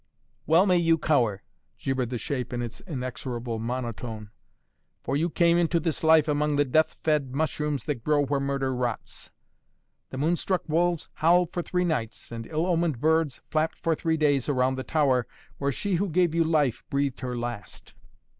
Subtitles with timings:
[0.47, 1.43] "Well may you cower,"
[1.77, 4.31] gibbered the shape in its inexorable monotone.
[5.03, 8.73] "For you came into this life among the death fed mushrooms that grow where murder
[8.73, 9.29] rots.
[10.09, 14.17] The moon struck wolves howled for three nights, and ill omened birds flapped for three
[14.17, 15.27] days around the tower
[15.59, 17.93] where she who gave you life breathed her last."